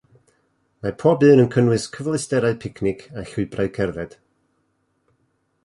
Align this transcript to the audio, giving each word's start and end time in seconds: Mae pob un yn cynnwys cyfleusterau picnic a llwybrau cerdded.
Mae 0.85 0.93
pob 1.03 1.25
un 1.27 1.41
yn 1.43 1.51
cynnwys 1.55 1.85
cyfleusterau 1.97 2.57
picnic 2.65 3.05
a 3.23 3.27
llwybrau 3.33 3.73
cerdded. 3.79 4.19